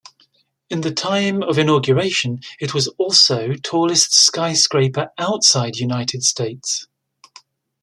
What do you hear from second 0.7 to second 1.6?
In the time of